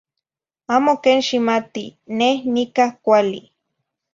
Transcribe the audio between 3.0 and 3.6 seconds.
cuali